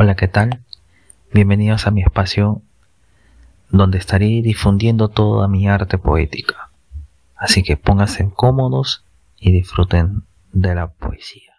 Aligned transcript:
Hola, 0.00 0.14
¿qué 0.14 0.28
tal? 0.28 0.62
Bienvenidos 1.32 1.88
a 1.88 1.90
mi 1.90 2.02
espacio 2.02 2.62
donde 3.68 3.98
estaré 3.98 4.42
difundiendo 4.42 5.08
toda 5.08 5.48
mi 5.48 5.66
arte 5.66 5.98
poética. 5.98 6.70
Así 7.34 7.64
que 7.64 7.76
pónganse 7.76 8.30
cómodos 8.32 9.04
y 9.40 9.50
disfruten 9.50 10.22
de 10.52 10.76
la 10.76 10.86
poesía. 10.86 11.57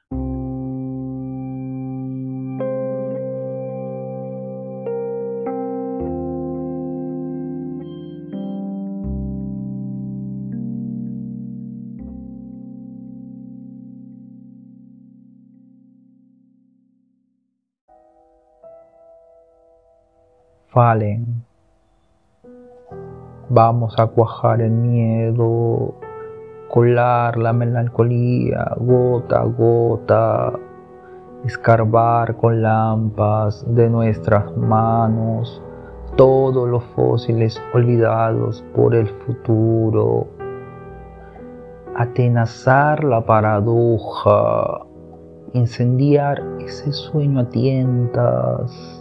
Falen. 20.72 21.44
Vamos 23.50 23.98
a 23.98 24.06
cuajar 24.06 24.62
el 24.62 24.70
miedo, 24.70 25.96
colar 26.70 27.40
la 27.40 27.54
melancolía 27.54 28.76
gota 28.78 29.42
a 29.42 29.46
gota, 29.46 30.54
escarbar 31.44 32.38
con 32.38 32.62
lampas 32.62 33.66
de 33.74 33.90
nuestras 33.90 34.56
manos 34.56 35.60
todos 36.16 36.70
los 36.70 36.84
fósiles 36.96 37.60
olvidados 37.74 38.64
por 38.76 38.94
el 38.94 39.08
futuro, 39.08 40.28
atenazar 41.96 43.04
la 43.04 43.26
paradoja, 43.26 44.86
incendiar 45.54 46.44
ese 46.60 46.92
sueño 46.92 47.40
a 47.40 47.50
tientas 47.50 49.00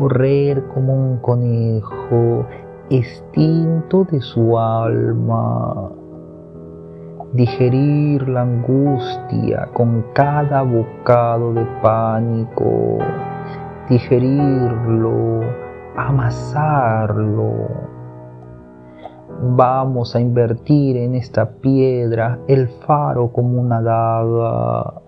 correr 0.00 0.66
como 0.68 0.94
un 0.94 1.18
conejo, 1.18 2.46
extinto 2.88 4.04
de 4.04 4.22
su 4.22 4.58
alma, 4.58 5.90
digerir 7.34 8.26
la 8.26 8.40
angustia 8.40 9.68
con 9.74 10.06
cada 10.14 10.62
bocado 10.62 11.52
de 11.52 11.66
pánico, 11.82 12.96
digerirlo, 13.90 15.40
amasarlo. 15.98 17.52
Vamos 19.54 20.16
a 20.16 20.20
invertir 20.20 20.96
en 20.96 21.14
esta 21.14 21.46
piedra 21.46 22.38
el 22.48 22.68
faro 22.86 23.30
como 23.32 23.60
una 23.60 23.82
daga 23.82 24.99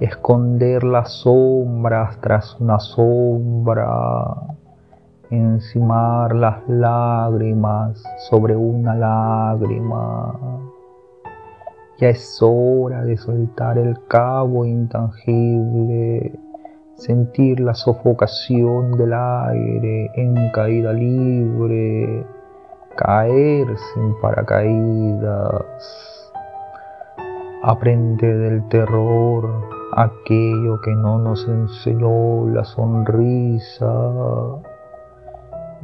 esconder 0.00 0.84
las 0.84 1.12
sombras 1.12 2.20
tras 2.20 2.58
una 2.60 2.78
sombra, 2.78 4.34
encimar 5.30 6.34
las 6.34 6.68
lágrimas 6.68 8.02
sobre 8.30 8.54
una 8.56 8.94
lágrima. 8.94 10.34
Ya 11.98 12.10
es 12.10 12.38
hora 12.40 13.04
de 13.04 13.16
soltar 13.16 13.76
el 13.76 13.98
cabo 14.06 14.64
intangible, 14.64 16.38
sentir 16.94 17.58
la 17.58 17.74
sofocación 17.74 18.92
del 18.92 19.12
aire 19.12 20.10
en 20.14 20.50
caída 20.52 20.92
libre, 20.92 22.24
caer 22.96 23.66
sin 23.92 24.14
paracaídas, 24.20 25.64
aprende 27.64 28.32
del 28.32 28.68
terror 28.68 29.77
aquello 29.92 30.80
que 30.80 30.94
no 30.94 31.18
nos 31.18 31.46
enseñó 31.48 32.48
la 32.48 32.64
sonrisa 32.64 33.90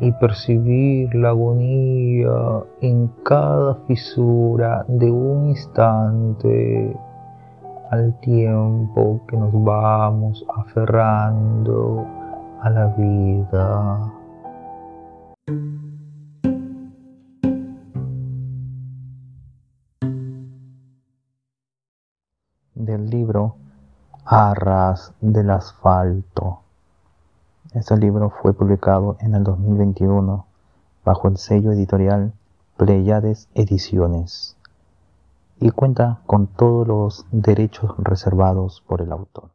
y 0.00 0.10
percibir 0.12 1.14
la 1.14 1.30
agonía 1.30 2.62
en 2.80 3.08
cada 3.24 3.76
fisura 3.86 4.84
de 4.88 5.10
un 5.10 5.50
instante 5.50 6.96
al 7.90 8.18
tiempo 8.20 9.20
que 9.28 9.36
nos 9.36 9.52
vamos 9.52 10.44
aferrando 10.56 12.04
a 12.60 12.70
la 12.70 12.86
vida. 12.96 14.12
Del 22.74 23.08
libro 23.08 23.63
Arras 24.26 25.12
del 25.20 25.50
asfalto. 25.50 26.60
Este 27.74 27.94
libro 27.98 28.30
fue 28.30 28.54
publicado 28.54 29.18
en 29.20 29.34
el 29.34 29.44
2021 29.44 30.46
bajo 31.04 31.28
el 31.28 31.36
sello 31.36 31.72
editorial 31.72 32.32
Pleiades 32.78 33.50
Ediciones 33.52 34.56
y 35.60 35.70
cuenta 35.72 36.20
con 36.24 36.46
todos 36.46 36.88
los 36.88 37.26
derechos 37.32 37.92
reservados 37.98 38.82
por 38.86 39.02
el 39.02 39.12
autor. 39.12 39.53